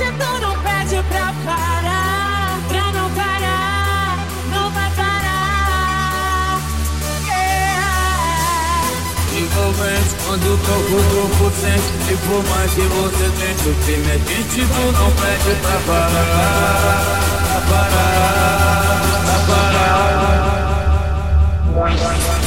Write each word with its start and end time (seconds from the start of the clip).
Tu 0.00 0.06
não 0.40 0.56
pede 0.62 1.02
pra 1.10 1.34
parar, 1.44 2.58
pra 2.68 2.90
não 2.90 3.10
parar, 3.10 4.16
não 4.50 4.70
vai 4.70 4.90
parar. 4.92 6.58
Yeah. 7.26 7.82
Envolvente, 9.36 10.16
quando 10.26 10.56
toco 10.64 10.96
o 10.96 11.02
corpo 11.28 11.52
sente 11.60 11.92
E 12.10 12.16
por 12.16 12.42
mais 12.48 12.70
que 12.72 12.80
você 12.80 13.28
sente 13.28 13.68
o 13.68 13.74
crime 13.84 14.10
é 14.10 14.16
Tu 14.16 14.64
não 14.98 15.10
pede 15.10 15.52
pra 15.60 15.76
parar, 15.86 16.24
pra 17.44 17.60
parar, 17.68 18.16
pra 19.26 19.38
parar. 21.84 22.39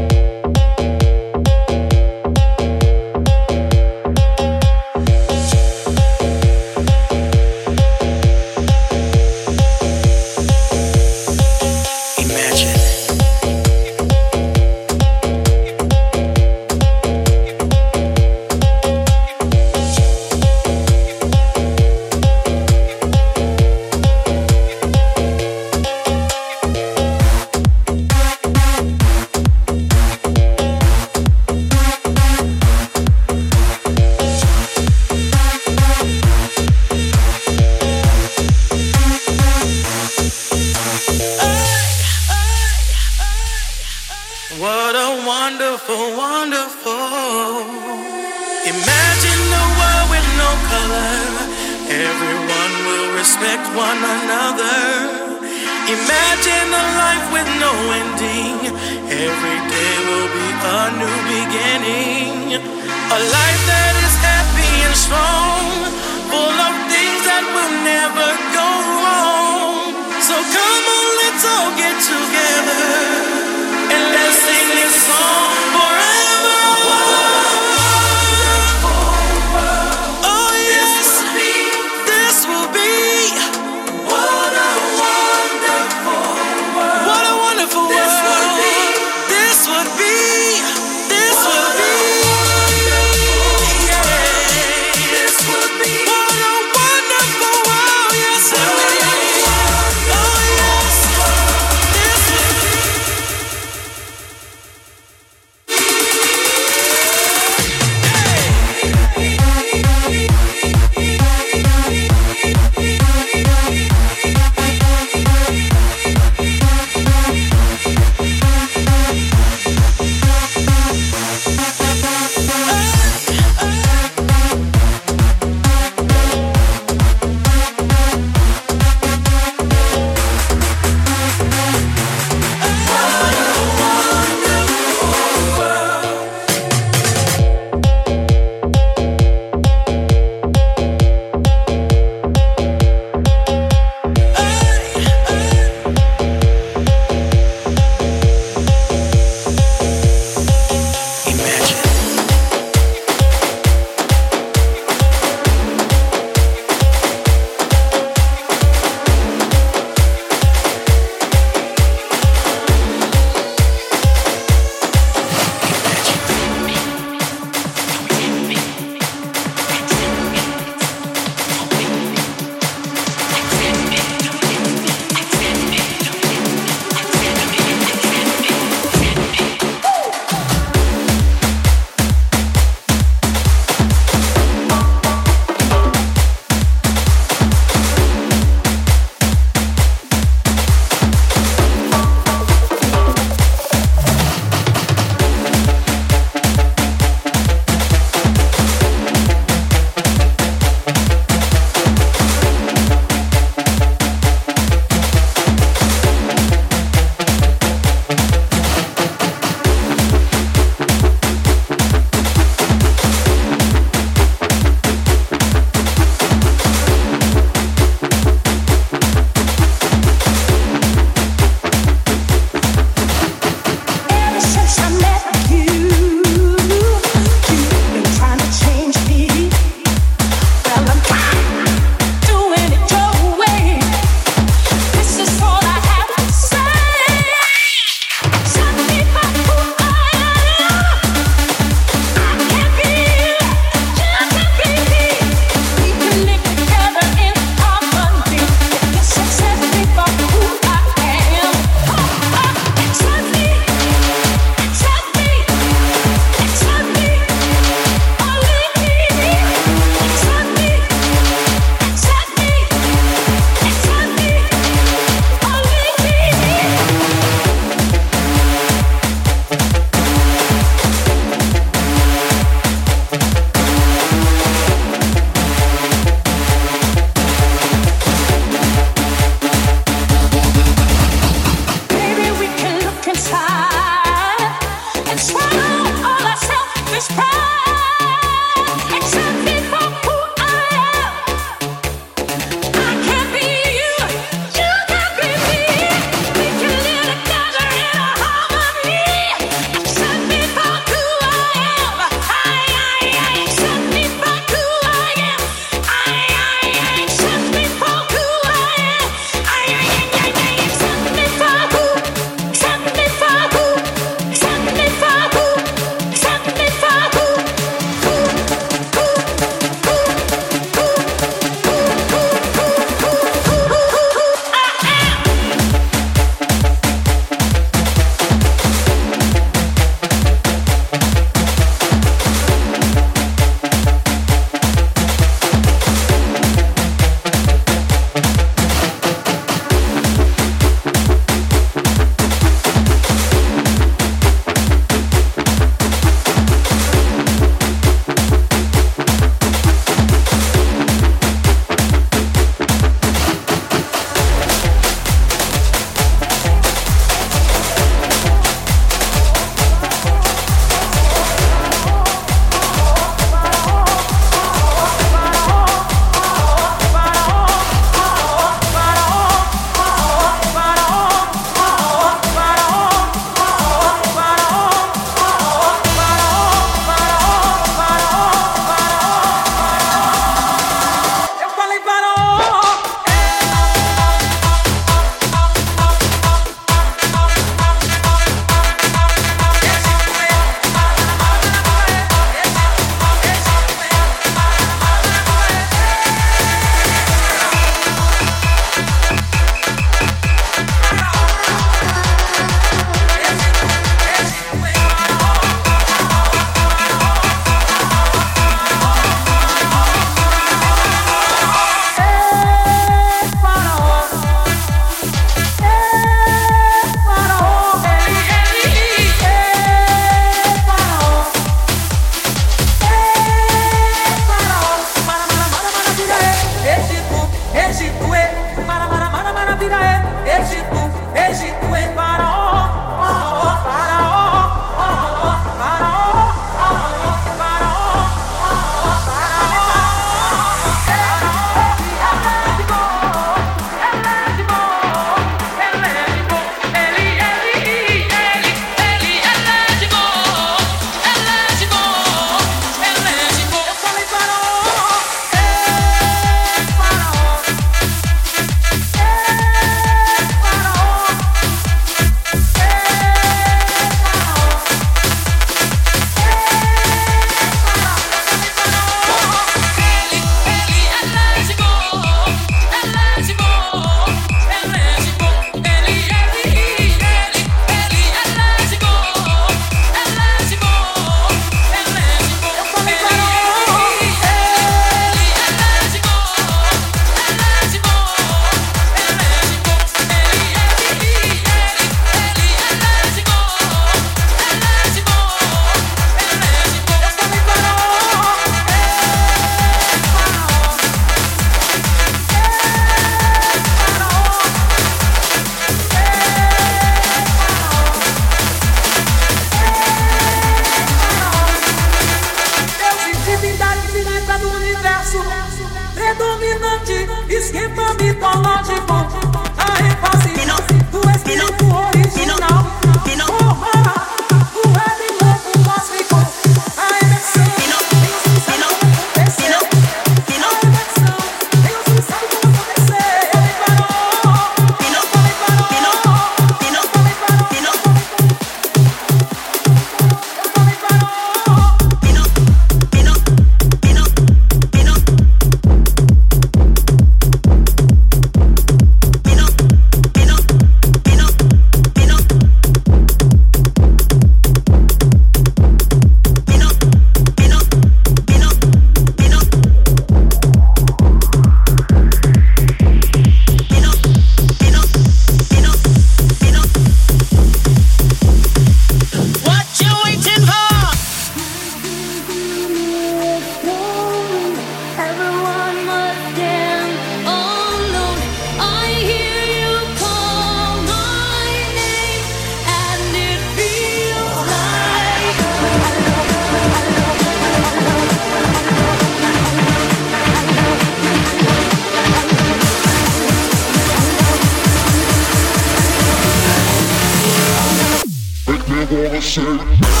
shit. 599.31 600.00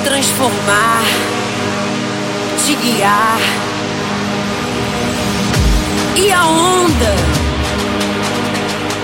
transformar, 0.00 1.02
te 2.64 2.74
guiar. 2.74 3.38
E 6.16 6.32
a 6.32 6.44
onda? 6.46 7.14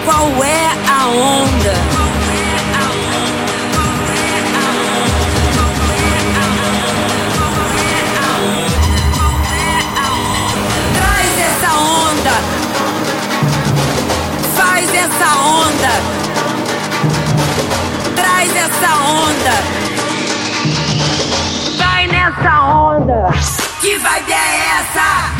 Qual 0.04 0.44
é 0.44 0.66
a 0.88 1.06
onda? 1.08 1.74
Traz 10.94 11.38
essa 11.38 11.72
onda, 11.78 12.34
faz 14.56 14.94
essa 14.94 15.38
onda, 15.38 15.92
traz 18.16 18.56
essa 18.56 18.94
onda 18.96 20.09
nessa 22.31 22.62
onda. 22.62 23.31
Que 23.81 23.97
vibe 23.97 24.32
é 24.32 24.81
essa? 24.81 25.39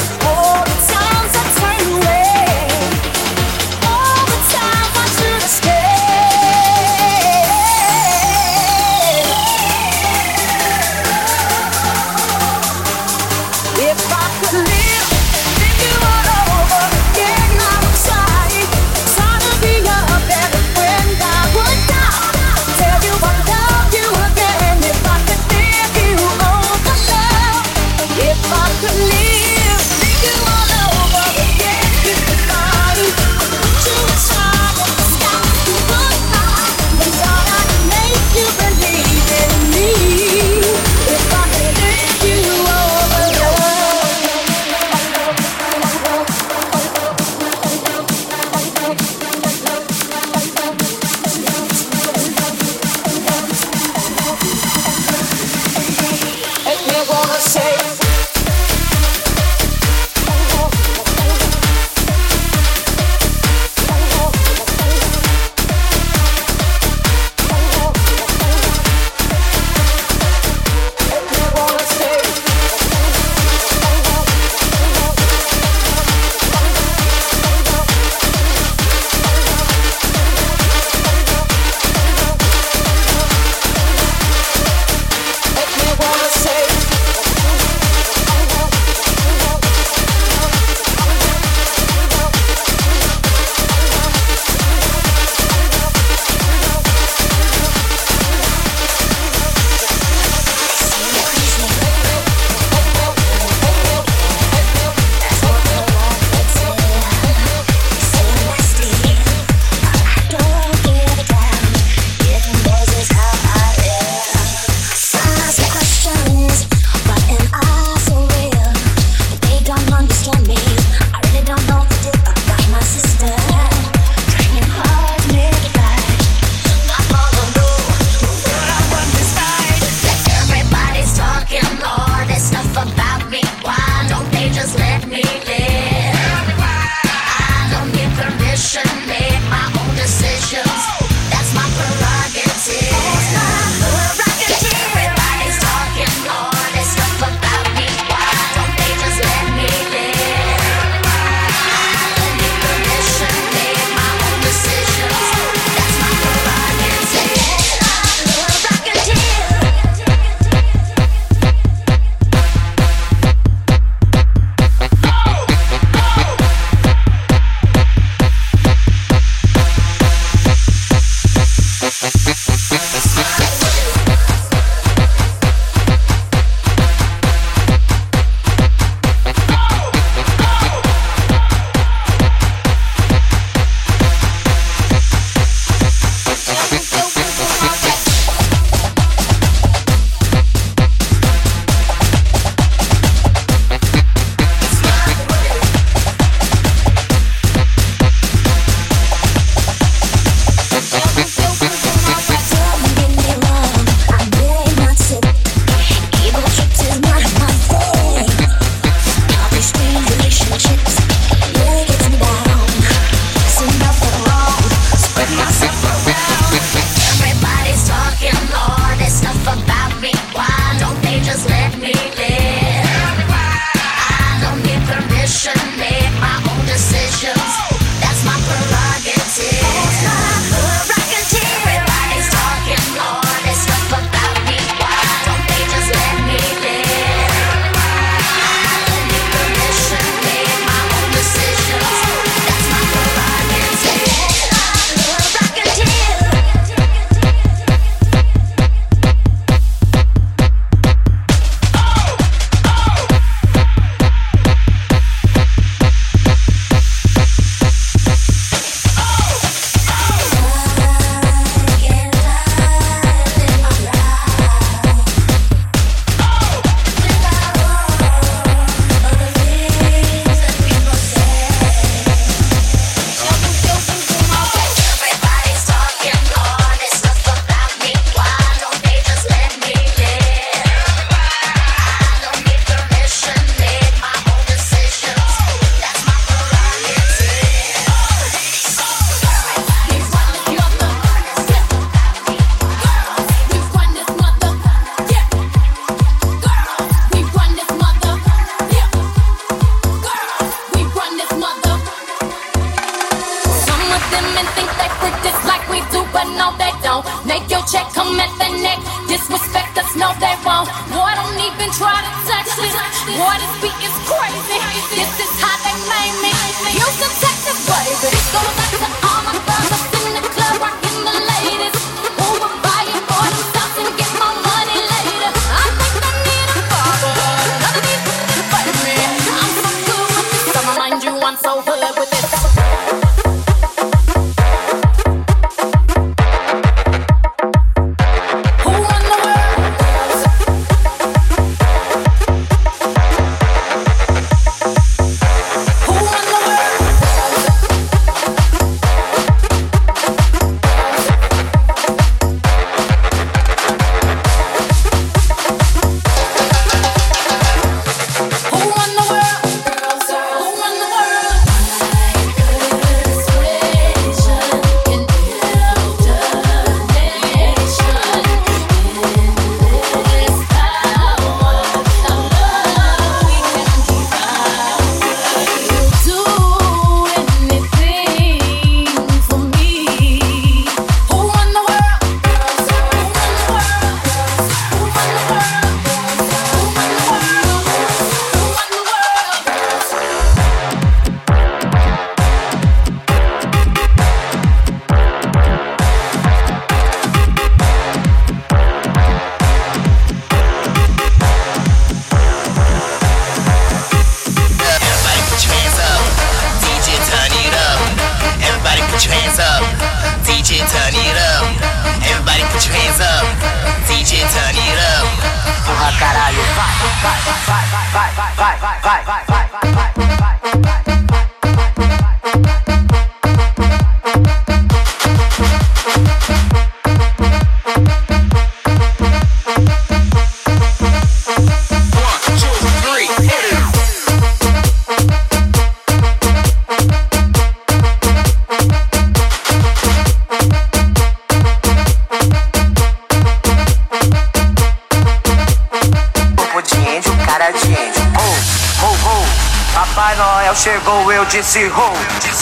se 451.51 451.67
rou, 451.67 451.93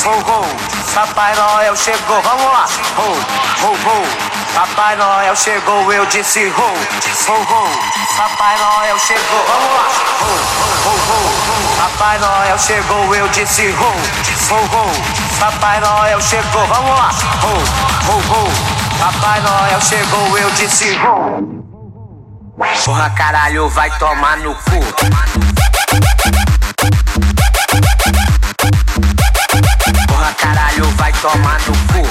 rou, 0.04 0.20
rou. 0.22 0.46
Papai 0.94 1.34
Noel 1.36 1.76
chegou, 1.76 2.22
vamos 2.22 2.44
lá. 2.44 2.68
Rou, 2.96 3.18
rou, 3.62 3.76
rou. 3.84 4.06
Papai 4.54 4.96
Noel 4.98 5.36
chegou, 5.36 5.92
eu 5.92 6.06
disse 6.06 6.48
rou, 6.50 6.74
rou, 7.26 7.44
rou. 7.44 7.68
Papai 8.16 8.56
Noel 8.60 9.00
chegou, 9.00 9.44
vamos 9.48 9.74
lá. 9.74 9.88
Rou, 10.84 10.96
rou. 11.08 11.78
Papai 11.78 12.20
Noel 12.20 12.60
chegou, 12.60 13.16
eu 13.16 13.28
disse 13.30 13.72
rou, 13.72 13.96
rou, 14.48 14.66
rou. 14.68 14.92
Papai 15.40 15.80
Noel 15.80 16.22
chegou, 16.22 16.68
vamos 16.68 16.92
lá. 16.92 17.10
Rou, 17.42 17.64
rou, 18.06 18.22
rou. 18.28 18.52
Papai 19.00 19.42
Noel 19.42 19.82
chegou, 19.82 20.38
eu 20.38 20.52
disse 20.52 20.94
rou. 20.98 21.66
Porra, 22.86 23.10
caralho, 23.10 23.68
vai 23.70 23.90
tomar 23.98 24.38
no 24.38 24.54
cu. 24.54 25.49
toma 31.22 31.58
no 31.68 31.74
cu. 31.92 32.02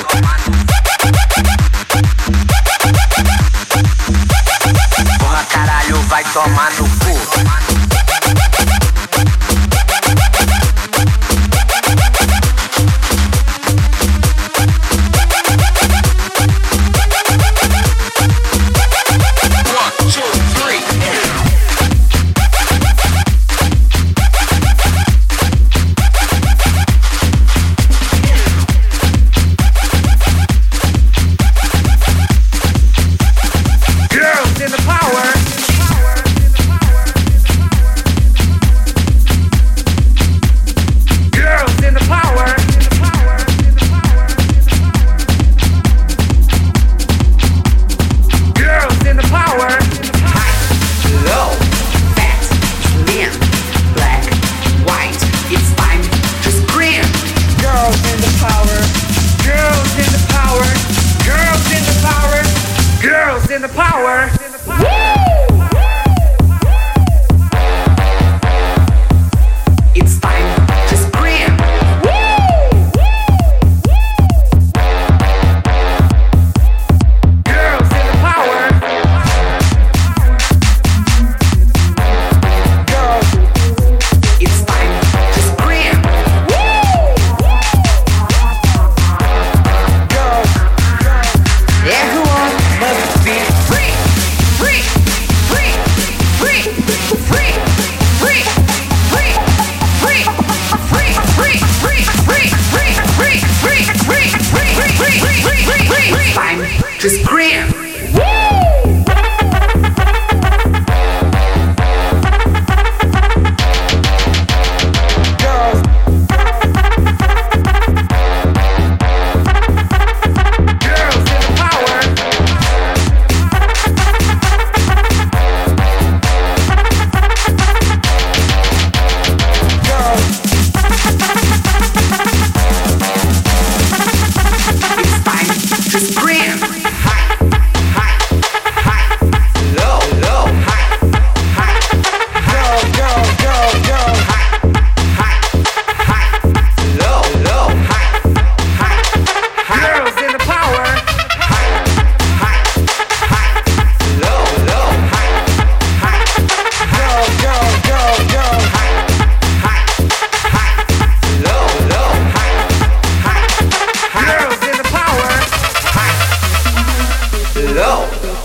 Porra, 5.18 5.44
caralho, 5.44 6.02
vai 6.08 6.24
tomar 6.24 6.70
no 6.72 6.84
cu. 6.84 7.67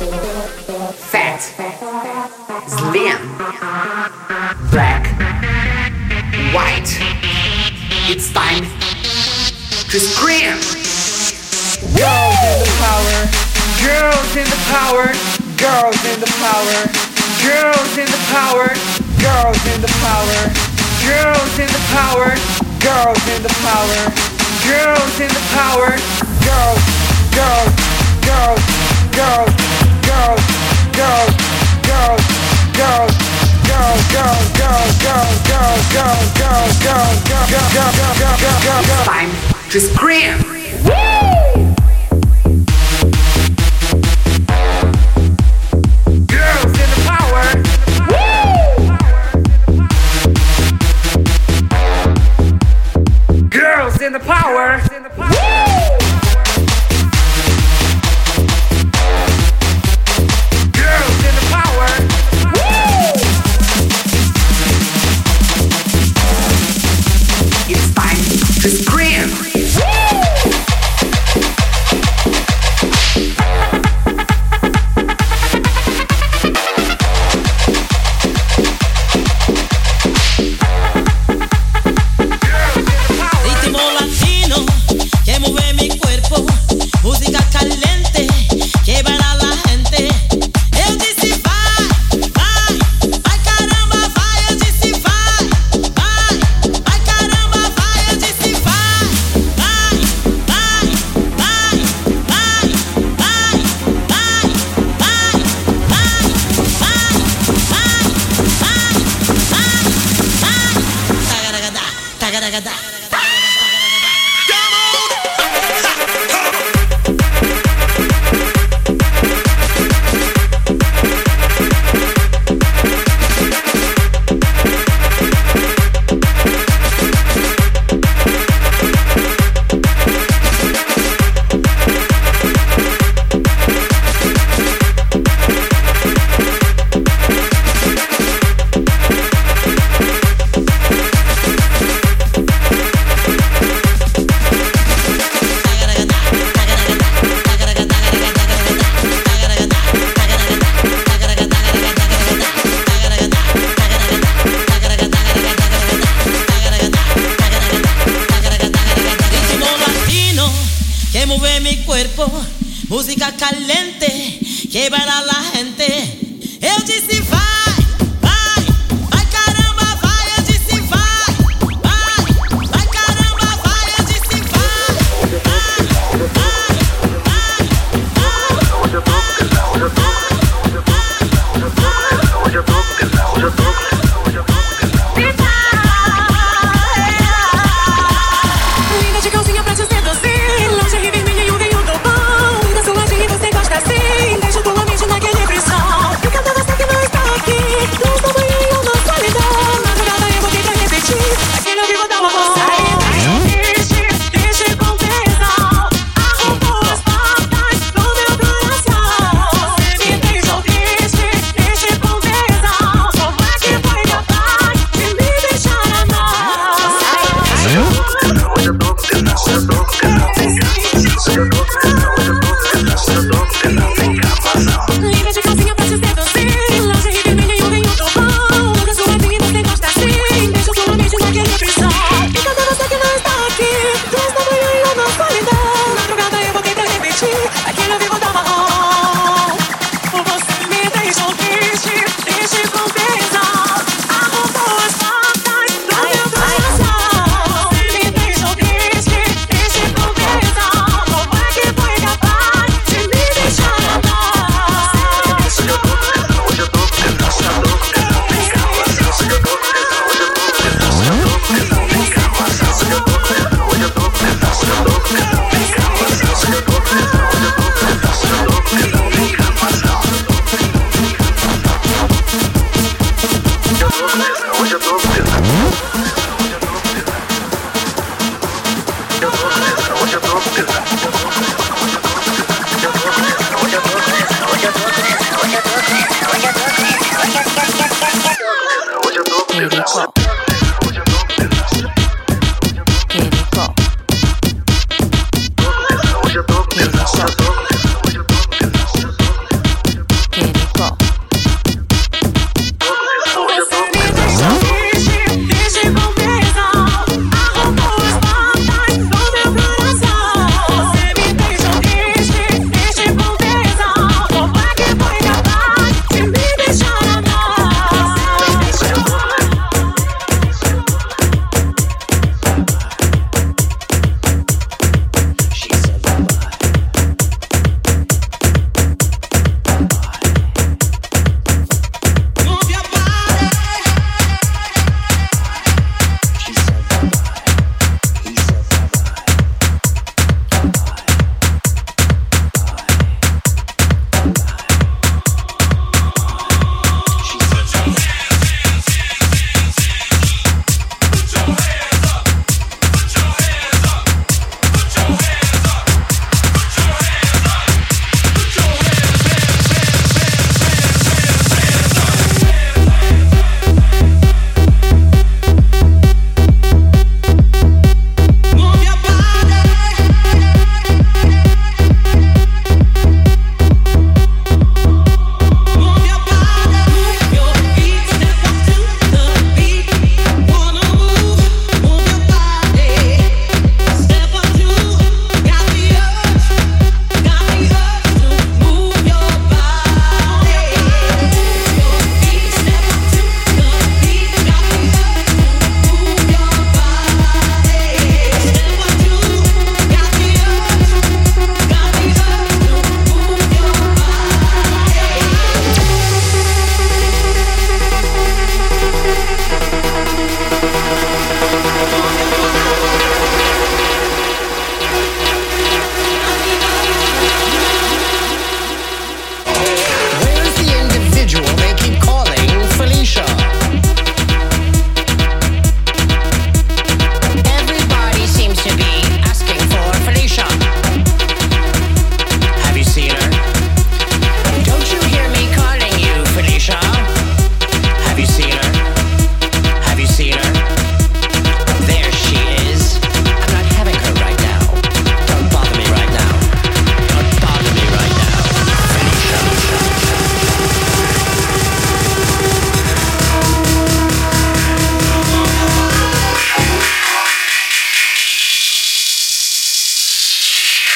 Fat, 0.03 1.39
slim, 2.67 3.23
black, 4.67 5.07
white. 6.51 6.91
It's 8.11 8.27
time 8.33 8.67
to 9.87 9.99
scream. 10.03 10.59
Girls 11.95 12.35
in 12.43 12.59
the 12.59 12.75
power, 12.83 13.15
girls 13.79 14.35
in 14.35 14.43
the 14.43 14.59
power, 14.67 15.07
girls 15.55 15.95
in 16.11 16.19
the 16.19 16.27
power, 16.43 16.83
girls 17.39 17.95
in 17.95 18.03
the 18.11 18.19
power, 18.27 18.67
girls 19.23 19.55
in 19.71 19.79
the 19.79 19.93
power, 20.03 20.51
girls 20.99 21.55
in 21.63 21.71
the 21.71 21.87
power, 21.95 22.35
girls 22.83 23.23
in 23.31 23.39
the 23.39 23.55
power, 23.63 24.03
girls 24.67 25.15
in 25.23 25.31
the 25.31 25.43
power, 25.55 25.95
girls, 26.43 26.83
girls, 27.31 27.71
girls, 28.27 28.59
girls. 29.15 29.72
Just 39.73 39.95
girls, 39.95 40.52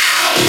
now. 0.08 0.47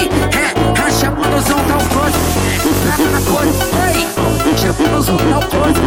Ei, 0.00 0.08
é, 0.08 0.80
racha 0.80 1.10
manosão 1.10 1.58
tá 1.58 1.64
tal 1.68 1.80
close. 1.88 2.16
Entrava 2.66 3.04
na 3.10 3.20
pose, 3.20 3.52
ei, 3.92 4.56
chama 4.56 4.80
manosão 4.88 5.16
tá 5.18 5.38
o 5.38 5.40
close. 5.48 5.80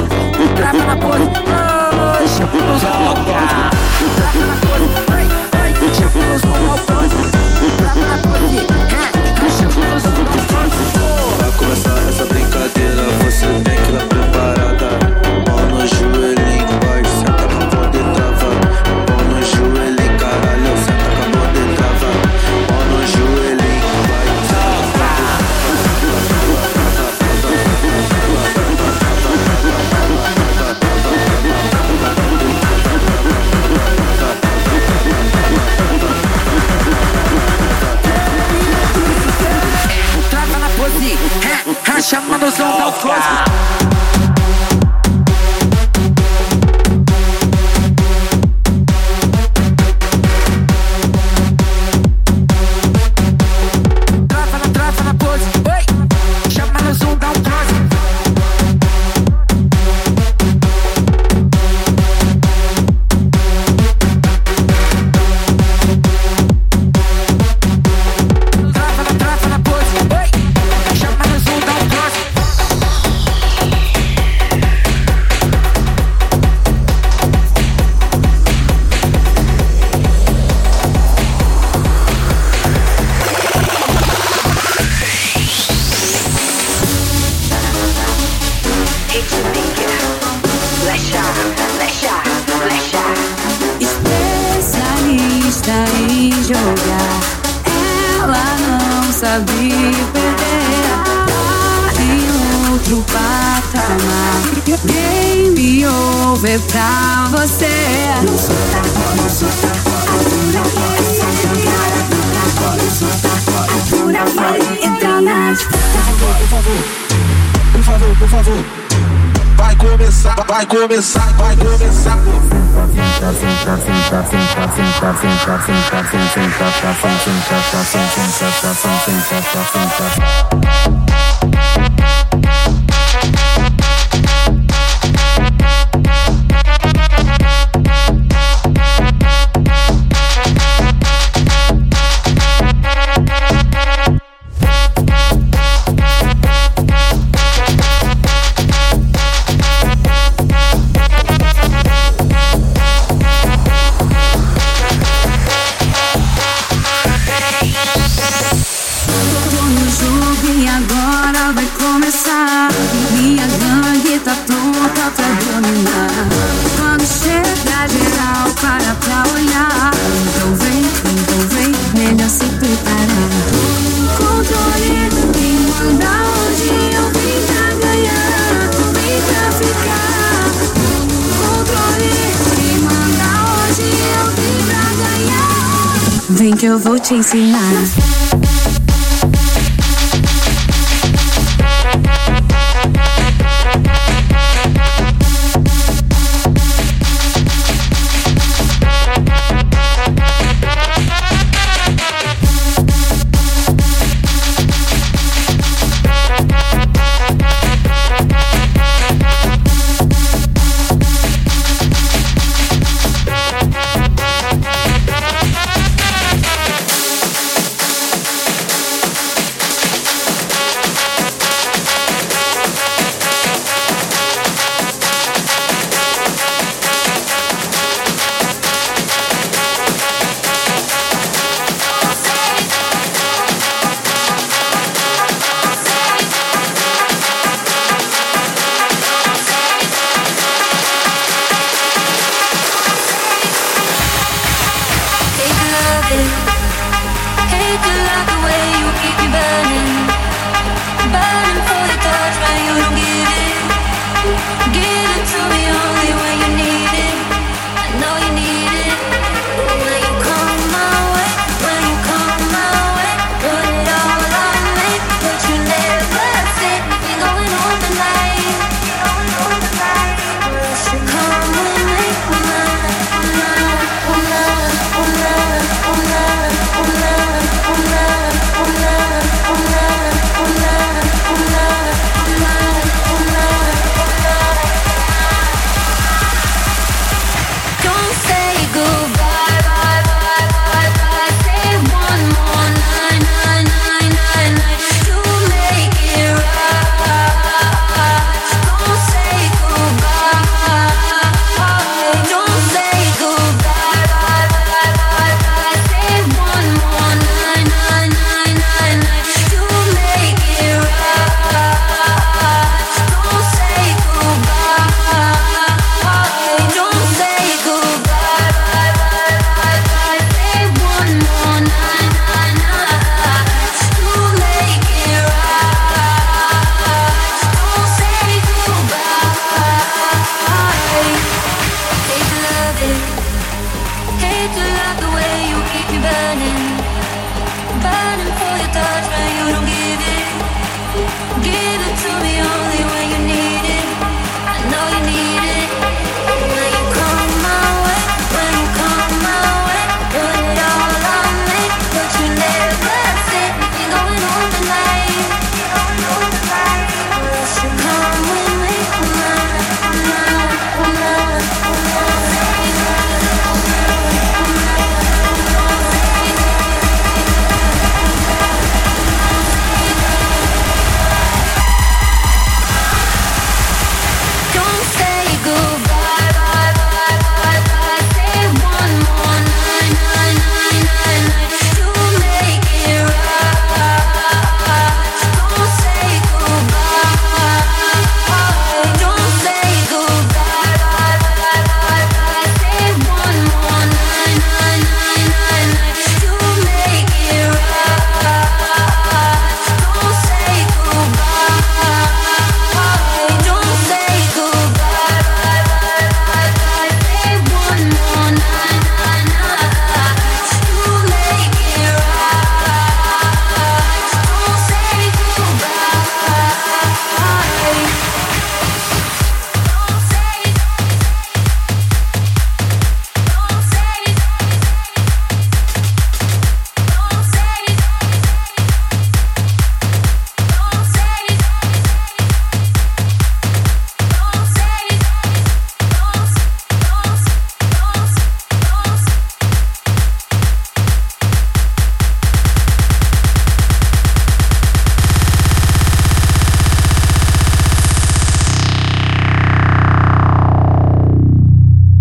Entrava 0.44 0.78
na 0.78 0.96
pose, 0.98 1.24
ei, 2.22 2.28
chama 2.28 2.54
manosão 2.54 2.92
tá 2.92 2.98
o 3.10 3.16
close. 3.24 3.58
Entrava 4.06 4.44
na 4.46 4.56
pose, 4.62 4.88
ei, 5.18 5.28
ei, 5.88 5.94
chama 5.96 6.12
manosão 6.16 6.52
tá 6.52 6.58
o 6.58 6.64
close. 6.66 6.73